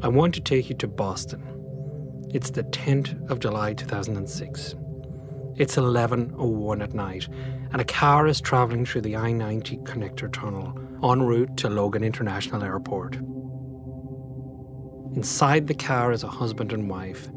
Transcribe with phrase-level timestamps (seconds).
[0.00, 1.42] I want to take you to Boston.
[2.32, 4.76] It's the 10th of July 2006.
[5.56, 7.28] It's 11:01 at night,
[7.72, 10.72] and a car is travelling through the I-90 connector tunnel
[11.02, 13.16] en route to Logan International Airport.
[15.16, 17.28] Inside the car is a husband and wife,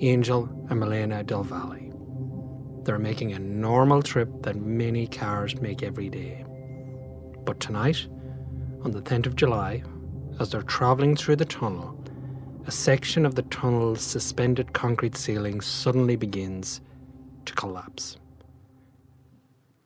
[0.00, 1.92] Angel and Milena Del Valle.
[2.84, 6.46] They're making a normal trip that many cars make every day.
[7.44, 8.06] But tonight,
[8.84, 9.82] on the 10th of July,
[10.40, 11.92] as they're travelling through the tunnel,
[12.66, 16.80] a section of the tunnel's suspended concrete ceiling suddenly begins
[17.44, 18.16] to collapse.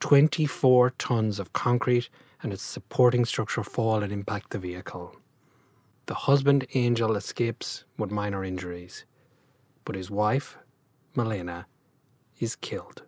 [0.01, 2.09] 24 tons of concrete
[2.43, 5.15] and its supporting structure fall and impact the vehicle.
[6.07, 9.05] The husband, Angel, escapes with minor injuries,
[9.85, 10.57] but his wife,
[11.15, 11.67] Milena,
[12.39, 13.03] is killed.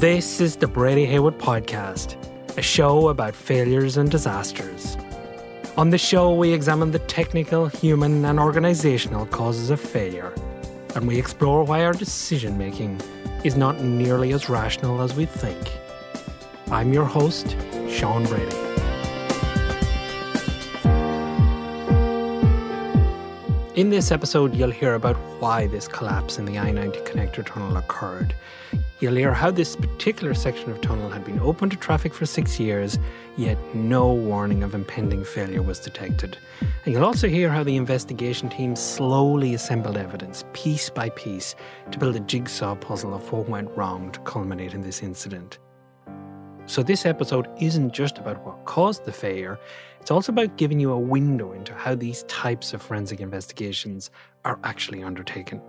[0.00, 2.16] This is the Brady Heywood Podcast,
[2.56, 4.96] a show about failures and disasters.
[5.76, 10.32] On the show, we examine the technical, human, and organizational causes of failure,
[10.94, 12.98] and we explore why our decision making
[13.44, 15.70] is not nearly as rational as we think.
[16.70, 17.54] I'm your host,
[17.90, 18.69] Sean Brady.
[23.80, 27.78] In this episode, you'll hear about why this collapse in the I 90 connector tunnel
[27.78, 28.34] occurred.
[29.00, 32.60] You'll hear how this particular section of tunnel had been open to traffic for six
[32.60, 32.98] years,
[33.38, 36.36] yet no warning of impending failure was detected.
[36.84, 41.54] And you'll also hear how the investigation team slowly assembled evidence, piece by piece,
[41.90, 45.58] to build a jigsaw puzzle of what went wrong to culminate in this incident.
[46.70, 49.58] So, this episode isn't just about what caused the failure,
[50.00, 54.08] it's also about giving you a window into how these types of forensic investigations
[54.44, 55.60] are actually undertaken.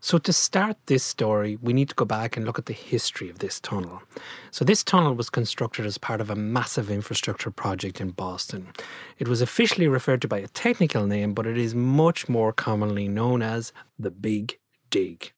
[0.00, 3.30] So, to start this story, we need to go back and look at the history
[3.30, 4.02] of this tunnel.
[4.50, 8.72] So, this tunnel was constructed as part of a massive infrastructure project in Boston.
[9.20, 13.06] It was officially referred to by a technical name, but it is much more commonly
[13.06, 14.58] known as the Big
[14.90, 15.33] Dig.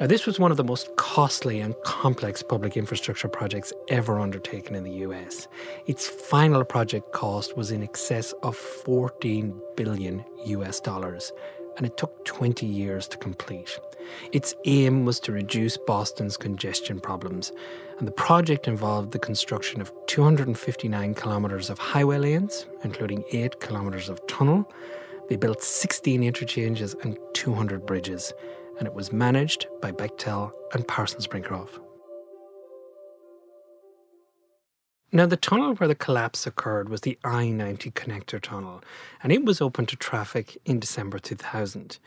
[0.00, 4.74] Now, this was one of the most costly and complex public infrastructure projects ever undertaken
[4.74, 5.48] in the US.
[5.86, 11.30] Its final project cost was in excess of 14 billion US dollars,
[11.76, 13.78] and it took 20 years to complete.
[14.32, 17.52] Its aim was to reduce Boston's congestion problems,
[17.98, 24.08] and the project involved the construction of 259 kilometres of highway lanes, including 8 kilometres
[24.08, 24.68] of tunnel.
[25.28, 28.32] They built 16 interchanges and 200 bridges
[28.78, 31.78] and it was managed by Bechtel and Parsons Brinckerhoff.
[35.14, 38.82] Now, the tunnel where the collapse occurred was the I 90 connector tunnel,
[39.22, 41.98] and it was open to traffic in December 2000.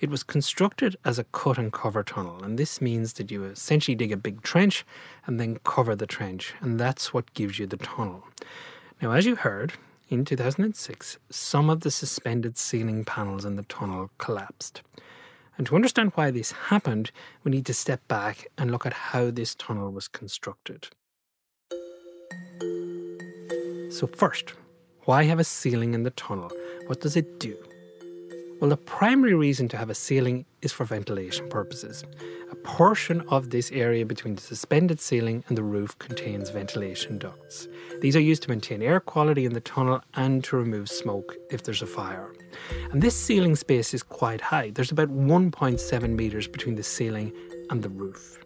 [0.00, 3.94] It was constructed as a cut and cover tunnel, and this means that you essentially
[3.94, 4.84] dig a big trench
[5.24, 8.24] and then cover the trench, and that's what gives you the tunnel.
[9.00, 9.74] Now, as you heard,
[10.08, 14.82] in 2006, some of the suspended ceiling panels in the tunnel collapsed.
[15.58, 17.10] And to understand why this happened,
[17.42, 20.86] we need to step back and look at how this tunnel was constructed.
[23.90, 24.54] So, first,
[25.04, 26.50] why have a ceiling in the tunnel?
[26.86, 27.56] What does it do?
[28.60, 32.02] Well, the primary reason to have a ceiling is for ventilation purposes.
[32.50, 37.68] A portion of this area between the suspended ceiling and the roof contains ventilation ducts.
[38.00, 41.62] These are used to maintain air quality in the tunnel and to remove smoke if
[41.62, 42.34] there's a fire.
[42.90, 44.70] And this ceiling space is quite high.
[44.70, 47.32] There's about 1.7 metres between the ceiling
[47.70, 48.44] and the roof.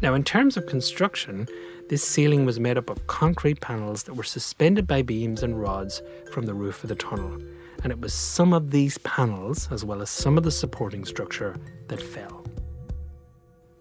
[0.00, 1.46] Now, in terms of construction,
[1.90, 6.00] this ceiling was made up of concrete panels that were suspended by beams and rods
[6.32, 7.38] from the roof of the tunnel
[7.84, 11.54] and it was some of these panels, as well as some of the supporting structure,
[11.88, 12.44] that fell.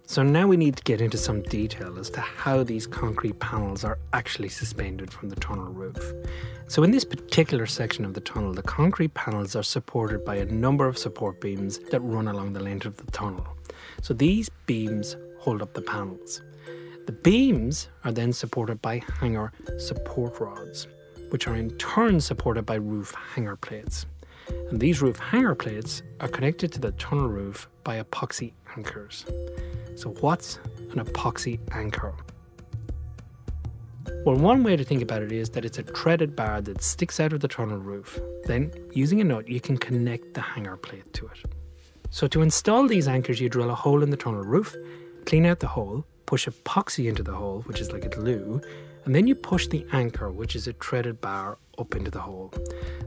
[0.05, 3.85] So now we need to get into some detail as to how these concrete panels
[3.85, 6.13] are actually suspended from the tunnel roof.
[6.67, 10.45] So in this particular section of the tunnel, the concrete panels are supported by a
[10.45, 13.47] number of support beams that run along the length of the tunnel.
[14.01, 16.41] So these beams hold up the panels.
[17.05, 20.87] The beams are then supported by hanger support rods
[21.33, 24.05] which are in turn supported by roof hanger plates.
[24.69, 29.25] And these roof hanger plates are connected to the tunnel roof by epoxy anchors.
[29.95, 30.59] So, what's
[30.91, 32.13] an epoxy anchor?
[34.27, 37.19] Well, one way to think about it is that it's a threaded bar that sticks
[37.19, 38.19] out of the tunnel roof.
[38.45, 41.51] Then, using a nut, you can connect the hanger plate to it.
[42.11, 44.75] So, to install these anchors, you drill a hole in the tunnel roof,
[45.25, 48.61] clean out the hole, push epoxy into the hole, which is like a glue,
[49.05, 52.53] and then you push the anchor, which is a threaded bar, up into the hole.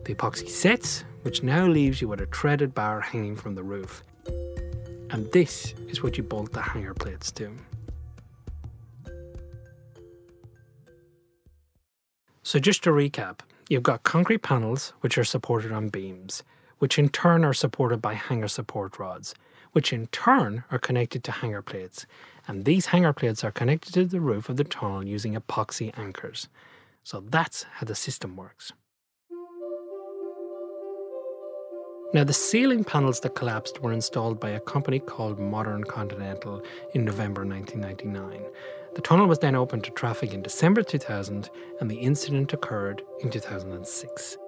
[0.04, 4.02] The epoxy sets, which now leaves you with a threaded bar hanging from the roof.
[5.10, 7.56] And this is what you bolt the hanger plates to.
[12.42, 16.42] So, just to recap, you've got concrete panels which are supported on beams,
[16.78, 19.34] which in turn are supported by hanger support rods,
[19.72, 22.06] which in turn are connected to hanger plates.
[22.48, 26.48] And these hanger plates are connected to the roof of the tunnel using epoxy anchors.
[27.02, 28.72] So that's how the system works.
[32.14, 36.62] Now, the ceiling panels that collapsed were installed by a company called Modern Continental
[36.94, 38.42] in November 1999.
[38.94, 41.50] The tunnel was then opened to traffic in December 2000,
[41.80, 44.38] and the incident occurred in 2006.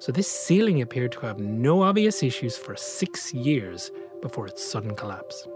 [0.00, 3.90] So, this ceiling appeared to have no obvious issues for six years
[4.20, 5.46] before its sudden collapse.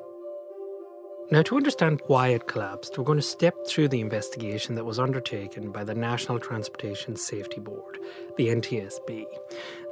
[1.33, 4.99] Now, to understand why it collapsed, we're going to step through the investigation that was
[4.99, 7.99] undertaken by the National Transportation Safety Board,
[8.37, 9.25] the NTSB.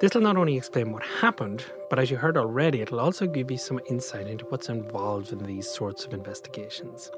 [0.03, 3.51] This will not only explain what happened, but as you heard already, it'll also give
[3.51, 7.11] you some insight into what's involved in these sorts of investigations.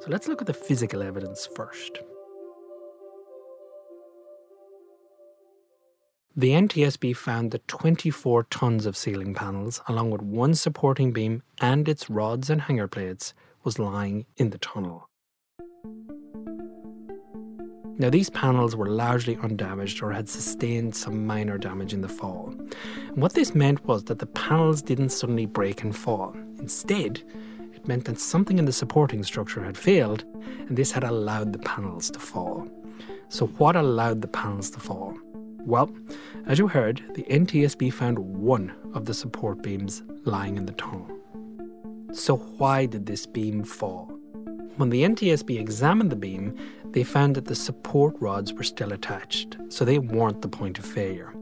[0.00, 2.00] So let's look at the physical evidence first.
[6.36, 11.88] The NTSB found that 24 tons of ceiling panels, along with one supporting beam and
[11.88, 13.32] its rods and hanger plates,
[13.64, 15.08] was lying in the tunnel.
[17.98, 22.54] Now, these panels were largely undamaged or had sustained some minor damage in the fall.
[23.08, 26.34] And what this meant was that the panels didn't suddenly break and fall.
[26.58, 27.22] Instead,
[27.74, 30.24] it meant that something in the supporting structure had failed,
[30.68, 32.66] and this had allowed the panels to fall.
[33.28, 35.16] So, what allowed the panels to fall?
[35.64, 35.88] Well,
[36.46, 41.08] as you heard, the NTSB found one of the support beams lying in the tunnel.
[42.12, 44.06] So, why did this beam fall?
[44.76, 46.54] When the NTSB examined the beam,
[46.90, 50.84] they found that the support rods were still attached, so they weren't the point of
[50.84, 51.32] failure.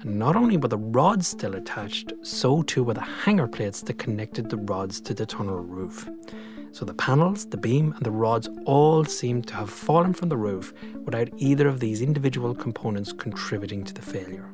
[0.00, 3.98] And not only were the rods still attached, so too were the hanger plates that
[3.98, 6.08] connected the rods to the tunnel roof.
[6.72, 10.36] So the panels, the beam, and the rods all seemed to have fallen from the
[10.36, 10.72] roof
[11.04, 14.50] without either of these individual components contributing to the failure.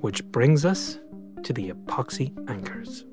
[0.00, 0.98] Which brings us
[1.42, 3.04] to the epoxy anchors.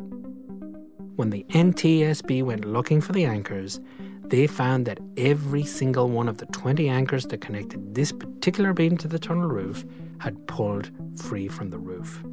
[1.18, 3.80] When the NTSB went looking for the anchors,
[4.25, 8.98] they found that every single one of the 20 anchors that connected this particular beam
[8.98, 9.84] to the tunnel roof
[10.19, 12.24] had pulled free from the roof.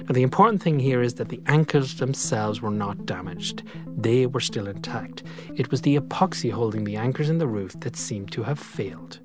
[0.00, 4.40] Now, the important thing here is that the anchors themselves were not damaged, they were
[4.40, 5.22] still intact.
[5.54, 9.20] It was the epoxy holding the anchors in the roof that seemed to have failed.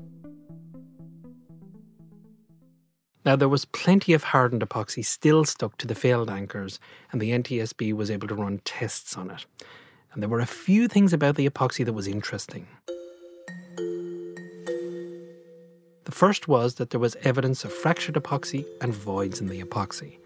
[3.27, 6.79] Now, there was plenty of hardened epoxy still stuck to the failed anchors,
[7.11, 9.45] and the NTSB was able to run tests on it.
[10.13, 12.67] And there were a few things about the epoxy that was interesting.
[16.05, 20.19] The first was that there was evidence of fractured epoxy and voids in the epoxy.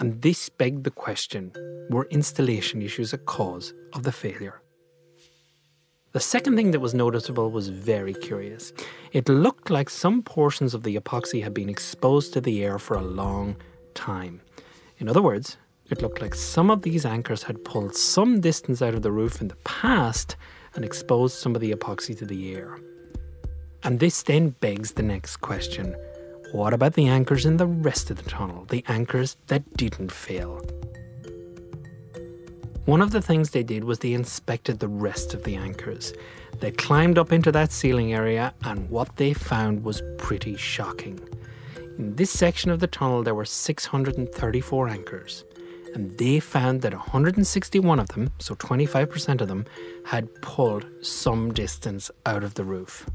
[0.00, 1.52] And this begged the question
[1.88, 4.60] were installation issues a cause of the failure?
[6.14, 8.72] The second thing that was noticeable was very curious.
[9.12, 12.96] It looked like some portions of the epoxy had been exposed to the air for
[12.96, 13.56] a long
[13.94, 14.40] time.
[14.98, 15.56] In other words,
[15.90, 19.40] it looked like some of these anchors had pulled some distance out of the roof
[19.40, 20.36] in the past
[20.76, 22.78] and exposed some of the epoxy to the air.
[23.82, 25.96] And this then begs the next question
[26.52, 30.64] what about the anchors in the rest of the tunnel, the anchors that didn't fail?
[32.86, 36.12] One of the things they did was they inspected the rest of the anchors.
[36.60, 41.18] They climbed up into that ceiling area, and what they found was pretty shocking.
[41.96, 45.44] In this section of the tunnel, there were 634 anchors,
[45.94, 49.64] and they found that 161 of them, so 25% of them,
[50.04, 53.08] had pulled some distance out of the roof.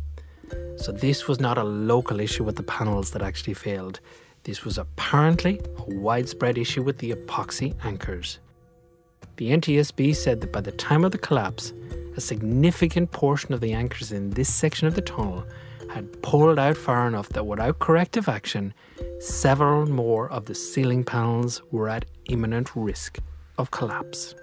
[0.78, 4.00] So, this was not a local issue with the panels that actually failed.
[4.46, 8.40] This was apparently a widespread issue with the epoxy anchors.
[9.40, 11.72] The NTSB said that by the time of the collapse,
[12.18, 15.46] a significant portion of the anchors in this section of the tunnel
[15.90, 18.74] had pulled out far enough that without corrective action,
[19.22, 23.20] several more of the ceiling panels were at imminent risk
[23.58, 24.36] of collapse.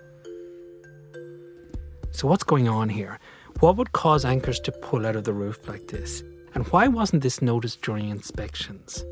[2.12, 3.18] So, what's going on here?
[3.60, 6.22] What would cause anchors to pull out of the roof like this?
[6.54, 9.04] And why wasn't this noticed during inspections?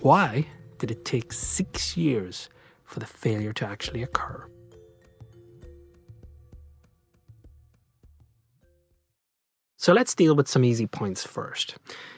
[0.00, 0.46] Why
[0.78, 2.48] did it take six years
[2.84, 4.48] for the failure to actually occur?
[9.84, 11.74] So let's deal with some easy points first.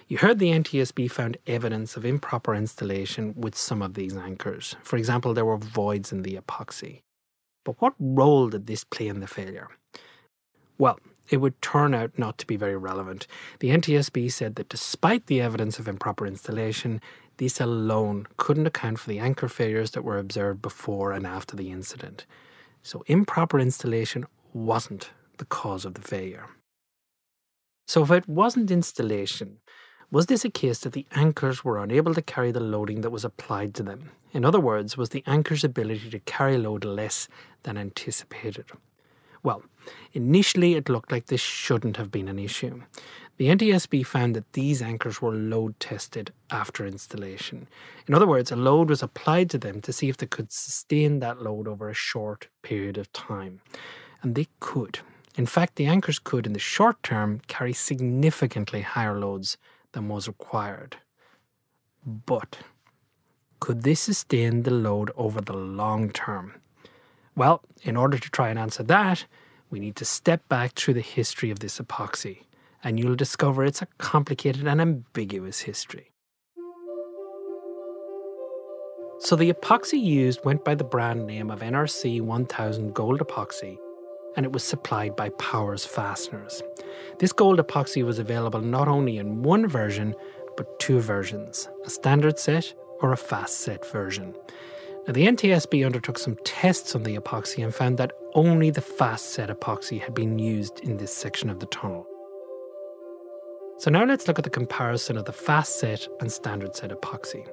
[0.06, 4.76] You heard the NTSB found evidence of improper installation with some of these anchors.
[4.85, 7.00] For example, there were voids in the epoxy.
[7.64, 9.66] But what role did this play in the failure?
[10.78, 13.26] Well, it would turn out not to be very relevant.
[13.58, 17.00] The NTSB said that despite the evidence of improper installation,
[17.38, 21.73] this alone couldn't account for the anchor failures that were observed before and after the
[21.73, 22.26] incident.
[22.85, 26.46] So, improper installation wasn't the cause of the failure.
[27.87, 29.59] So, if it wasn't installation,
[30.11, 33.25] was this a case that the anchors were unable to carry the loading that was
[33.25, 34.11] applied to them?
[34.33, 37.28] In other words, was the anchor's ability to carry load less
[37.62, 38.66] than anticipated?
[39.45, 39.62] Well,
[40.12, 42.83] initially it looked like this shouldn't have been an issue.
[43.37, 47.69] The NTSB found that these anchors were load tested after installation.
[48.09, 51.21] In other words, a load was applied to them to see if they could sustain
[51.21, 53.61] that load over a short period of time.
[54.23, 55.00] And they could.
[55.37, 59.59] In fact, the anchors could, in the short term, carry significantly higher loads
[59.93, 60.97] than was required.
[62.07, 62.59] But
[63.61, 66.55] could they sustain the load over the long term?
[67.35, 69.26] Well, in order to try and answer that,
[69.69, 72.45] we need to step back through the history of this epoxy,
[72.83, 76.12] and you'll discover it's a complicated and ambiguous history.
[79.19, 83.78] So, the epoxy used went by the brand name of NRC 1000 Gold Epoxy,
[84.37, 86.62] and it was supplied by Powers Fasteners.
[87.19, 90.14] This gold epoxy was available not only in one version,
[90.57, 94.35] but two versions a standard set or a fast set version.
[95.07, 99.31] Now, the NTSB undertook some tests on the epoxy and found that only the fast
[99.31, 102.07] set epoxy had been used in this section of the tunnel.
[103.78, 107.47] So now let's look at the comparison of the fast set and standard set epoxy.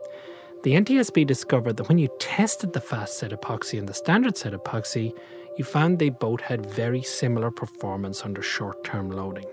[0.63, 4.53] The NTSB discovered that when you tested the fast set epoxy and the standard set
[4.53, 5.13] epoxy,
[5.57, 9.45] you found they both had very similar performance under short term loading.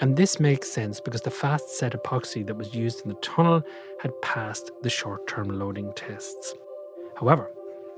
[0.00, 3.62] And this makes sense because the fast set epoxy that was used in the tunnel
[4.00, 6.54] had passed the short term loading tests.
[7.16, 7.50] However,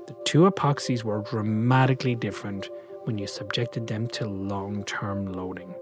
[0.07, 2.69] the two epoxies were dramatically different
[3.05, 5.73] when you subjected them to long term loading.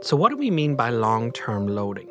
[0.00, 2.08] So, what do we mean by long term loading?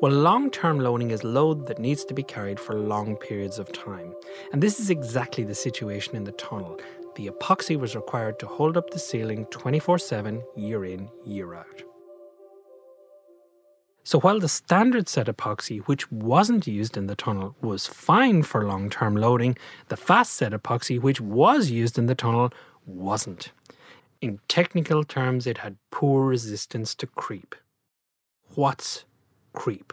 [0.00, 3.70] Well, long term loading is load that needs to be carried for long periods of
[3.72, 4.14] time.
[4.52, 6.80] And this is exactly the situation in the tunnel.
[7.14, 11.82] The epoxy was required to hold up the ceiling 24 7, year in, year out.
[14.04, 18.64] So while the standard set epoxy, which wasn't used in the tunnel, was fine for
[18.64, 19.56] long term loading,
[19.88, 22.50] the fast set epoxy, which was used in the tunnel,
[22.84, 23.52] wasn't.
[24.20, 27.54] In technical terms, it had poor resistance to creep.
[28.54, 29.04] What's
[29.52, 29.92] creep?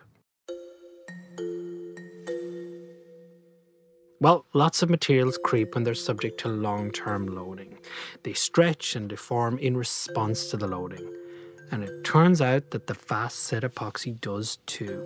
[4.22, 7.78] Well, lots of materials creep when they're subject to long term loading.
[8.24, 11.10] They stretch and deform in response to the loading.
[11.72, 15.06] And it turns out that the fast set epoxy does too.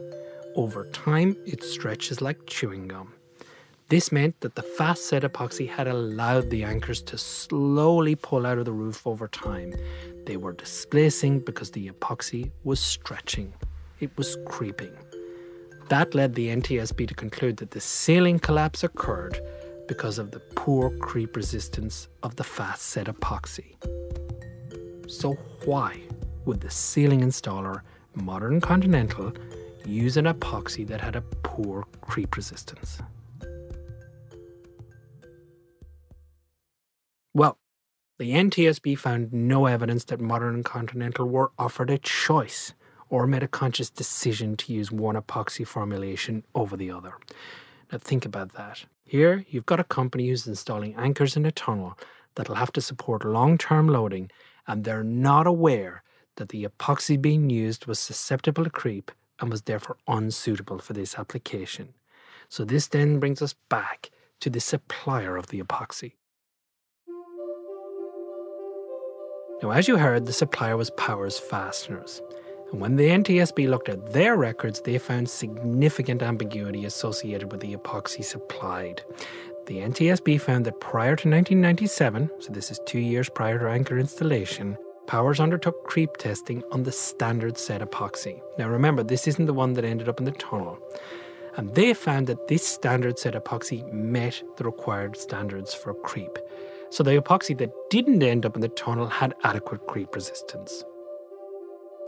[0.56, 3.14] Over time, it stretches like chewing gum.
[3.90, 8.58] This meant that the fast set epoxy had allowed the anchors to slowly pull out
[8.58, 9.76] of the roof over time.
[10.26, 13.54] They were displacing because the epoxy was stretching,
[14.00, 14.98] it was creeping.
[15.90, 19.40] That led the NTSB to conclude that the ceiling collapse occurred
[19.88, 23.76] because of the poor creep resistance of the fast set epoxy.
[25.10, 25.34] So,
[25.66, 26.02] why
[26.46, 27.82] would the ceiling installer,
[28.16, 29.34] Modern Continental,
[29.86, 33.02] use an epoxy that had a poor creep resistance?
[37.34, 37.58] Well,
[38.20, 42.74] the NTSB found no evidence that Modern Continental were offered a choice
[43.14, 47.14] or made a conscious decision to use one epoxy formulation over the other.
[47.92, 48.86] Now, think about that.
[49.06, 51.96] Here, you've got a company who's installing anchors in a tunnel
[52.34, 54.32] that'll have to support long term loading,
[54.66, 56.02] and they're not aware
[56.38, 61.20] that the epoxy being used was susceptible to creep and was therefore unsuitable for this
[61.20, 61.94] application.
[62.50, 66.14] So, this then brings us back to the supplier of the epoxy.
[69.62, 72.20] Now, as you heard, the supplier was Powers Fasteners.
[72.74, 77.76] And when the NTSB looked at their records, they found significant ambiguity associated with the
[77.76, 79.04] epoxy supplied.
[79.68, 84.00] The NTSB found that prior to 1997, so this is two years prior to anchor
[84.00, 84.76] installation,
[85.06, 88.42] Powers undertook creep testing on the standard set epoxy.
[88.58, 90.80] Now remember, this isn't the one that ended up in the tunnel.
[91.58, 96.40] And they found that this standard set epoxy met the required standards for creep.
[96.90, 100.84] So the epoxy that didn't end up in the tunnel had adequate creep resistance.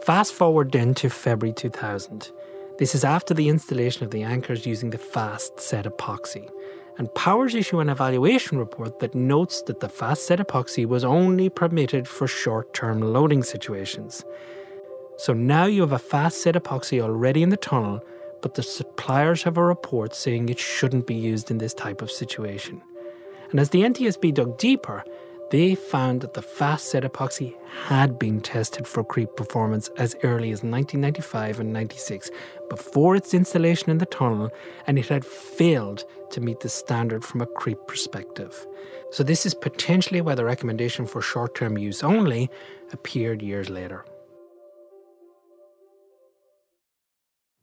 [0.04, 2.32] Fast forward then to February 2000.
[2.78, 6.50] This is after the installation of the anchors using the fast set epoxy
[6.98, 11.50] and Powers issue an evaluation report that notes that the fast set epoxy was only
[11.50, 14.24] permitted for short term loading situations.
[15.18, 18.02] So now you have a fast set epoxy already in the tunnel,
[18.42, 22.12] but the suppliers have a report saying it shouldn't be used in this type of
[22.12, 22.82] situation.
[23.52, 25.04] And as the NTSB dug deeper,
[25.56, 27.56] they found that the fast set epoxy
[27.88, 32.30] had been tested for creep performance as early as 1995 and 96
[32.70, 34.50] before its installation in the tunnel,
[34.86, 38.68] and it had failed to meet the standard from a creep perspective.
[39.12, 42.50] So, this is potentially why the recommendation for short term use only
[42.92, 44.04] appeared years later.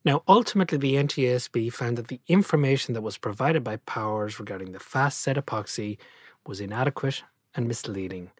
[0.03, 4.81] Now, ultimately, the NTSB found that the information that was provided by Powers regarding the
[4.81, 5.99] fast set epoxy
[6.47, 7.23] was inadequate
[7.55, 8.31] and misleading.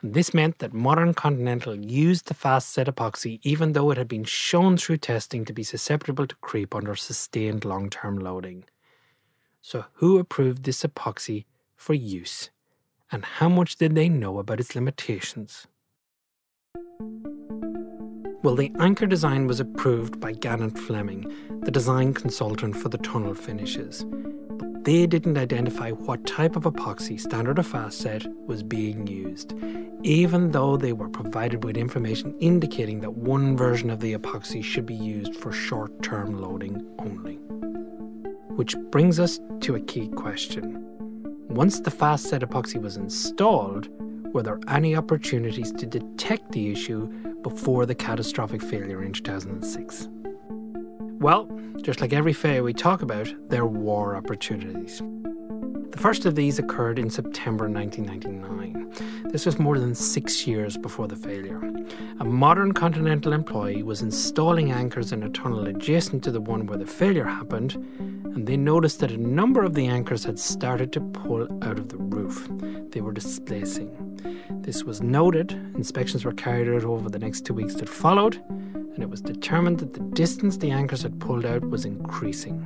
[0.00, 4.08] And this meant that modern Continental used the fast set epoxy even though it had
[4.08, 8.64] been shown through testing to be susceptible to creep under sustained long term loading.
[9.60, 11.44] So, who approved this epoxy
[11.76, 12.50] for use?
[13.12, 15.68] And how much did they know about its limitations?
[18.42, 23.34] Well, the anchor design was approved by Gannett Fleming, the design consultant for the tunnel
[23.36, 24.04] finishes.
[24.84, 29.54] They didn't identify what type of epoxy, standard or fast set, was being used,
[30.02, 34.84] even though they were provided with information indicating that one version of the epoxy should
[34.84, 37.36] be used for short term loading only.
[38.56, 40.84] Which brings us to a key question.
[41.48, 43.88] Once the fast set epoxy was installed,
[44.34, 47.06] were there any opportunities to detect the issue
[47.42, 50.08] before the catastrophic failure in 2006?
[51.22, 51.48] Well,
[51.82, 54.98] just like every failure we talk about, there were opportunities.
[54.98, 59.30] The first of these occurred in September 1999.
[59.30, 61.62] This was more than six years before the failure.
[62.18, 66.78] A modern Continental employee was installing anchors in a tunnel adjacent to the one where
[66.78, 71.00] the failure happened, and they noticed that a number of the anchors had started to
[71.00, 72.48] pull out of the roof.
[72.90, 74.18] They were displacing.
[74.50, 78.42] This was noted, inspections were carried out over the next two weeks that followed,
[78.94, 82.58] and it was determined that the distance the anchors had pulled out was increasing.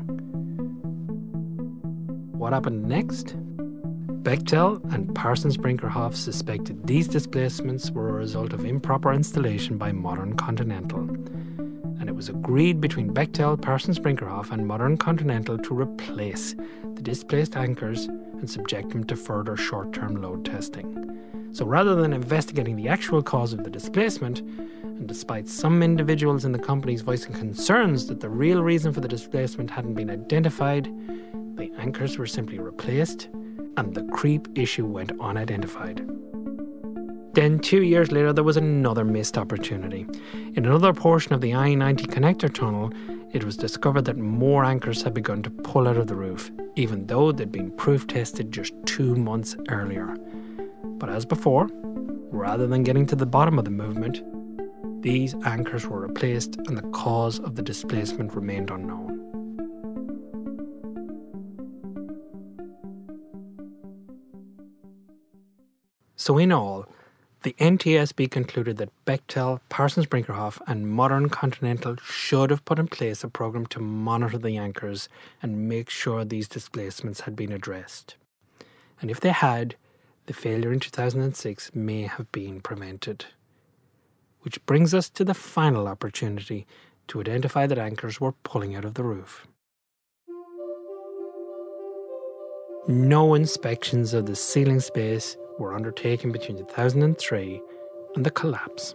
[2.33, 3.37] What happened next?
[4.23, 10.35] Bechtel and Parsons Brinckerhoff suspected these displacements were a result of improper installation by Modern
[10.35, 11.01] Continental.
[11.99, 16.57] And it was agreed between Bechtel, Parsons Brinckerhoff, and Modern Continental to replace
[16.95, 21.16] the displaced anchors and subject them to further short term load testing.
[21.57, 26.53] So rather than investigating the actual cause of the displacement, and despite some individuals in
[26.53, 30.85] the companies voicing concerns that the real reason for the displacement hadn't been identified,
[31.57, 33.31] the anchors were simply replaced
[33.79, 36.07] and the creep issue went unidentified.
[37.33, 40.07] Then, two years later, there was another missed opportunity.
[40.57, 42.93] In another portion of the I 90 connector tunnel,
[43.33, 47.07] it was discovered that more anchors had begun to pull out of the roof, even
[47.07, 50.19] though they'd been proof tested just two months earlier.
[50.99, 51.69] But as before,
[52.31, 54.23] rather than getting to the bottom of the movement,
[55.03, 59.17] these anchors were replaced and the cause of the displacement remained unknown.
[66.17, 66.87] So, in all,
[67.43, 73.23] the NTSB concluded that Bechtel, Parsons Brinckerhoff, and Modern Continental should have put in place
[73.23, 75.09] a program to monitor the anchors
[75.41, 78.17] and make sure these displacements had been addressed.
[79.01, 79.77] And if they had,
[80.27, 83.27] the failure in 2006 may have been prevented.
[84.41, 86.67] Which brings us to the final opportunity
[87.09, 89.47] to identify that anchors were pulling out of the roof.
[92.89, 97.61] No inspections of the ceiling space were undertaken between 2003
[98.15, 98.95] and the collapse.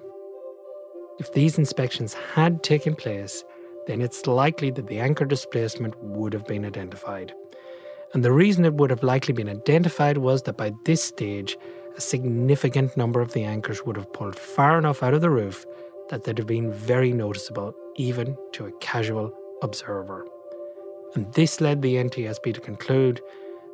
[1.20, 3.44] If these inspections had taken place,
[3.88, 7.34] then it's likely that the anchor displacement would have been identified.
[8.14, 11.58] And the reason it would have likely been identified was that by this stage,
[11.96, 15.66] a significant number of the anchors would have pulled far enough out of the roof
[16.10, 20.28] that they'd have been very noticeable, even to a casual observer.
[21.16, 23.22] And this led the NTSB to conclude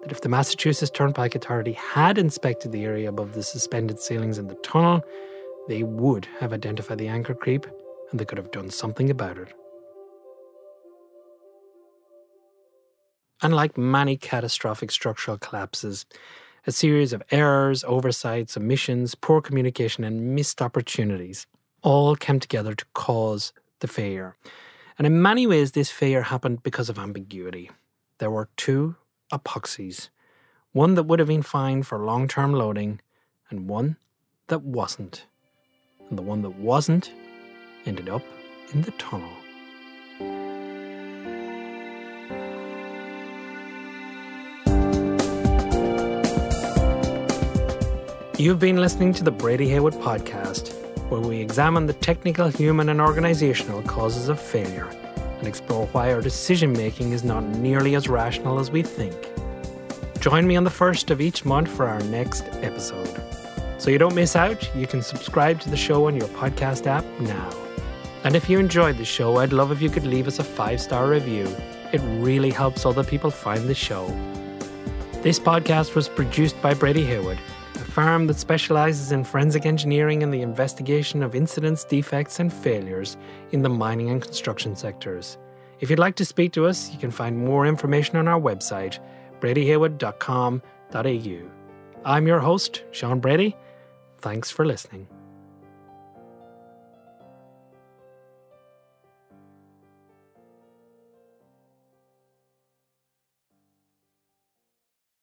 [0.02, 4.48] that if the Massachusetts Turnpike Authority had inspected the area above the suspended ceilings in
[4.48, 5.04] the tunnel,
[5.68, 7.66] they would have identified the anchor creep
[8.12, 9.54] and they could have done something about it.
[13.42, 16.06] Unlike many catastrophic structural collapses,
[16.66, 21.46] a series of errors, oversights, omissions, poor communication, and missed opportunities
[21.84, 24.36] all came together to cause the failure.
[24.98, 27.70] And in many ways, this failure happened because of ambiguity.
[28.18, 28.96] There were two
[29.32, 30.10] epoxies
[30.74, 33.02] one that would have been fine for long term loading,
[33.50, 33.98] and one
[34.48, 35.26] that wasn't.
[36.10, 37.12] And the one that wasn't
[37.86, 38.22] ended up
[38.74, 39.32] in the tunnel.
[48.40, 50.72] You've been listening to the Brady Heywood podcast,
[51.10, 54.86] where we examine the technical, human, and organizational causes of failure
[55.40, 59.16] and explore why our decision making is not nearly as rational as we think.
[60.20, 63.10] Join me on the first of each month for our next episode.
[63.80, 67.06] So you don't miss out, you can subscribe to the show on your podcast app
[67.20, 67.50] now.
[68.24, 70.80] And if you enjoyed the show, I'd love if you could leave us a five
[70.80, 71.48] star review.
[71.92, 74.06] It really helps other people find the show.
[75.24, 77.40] This podcast was produced by Brady Heywood,
[77.82, 83.18] a firm that specializes in forensic engineering and the investigation of incidents, defects, and failures
[83.52, 85.38] in the mining and construction sectors.
[85.80, 89.00] If you'd like to speak to us, you can find more information on our website,
[89.42, 91.52] bradyheywood.com.au.
[92.06, 93.56] I'm your host, Sean Brady.
[94.20, 95.08] Thanks for listening.